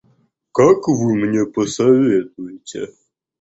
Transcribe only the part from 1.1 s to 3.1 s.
мне посоветуете?